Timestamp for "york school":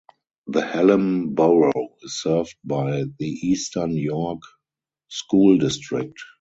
3.91-5.59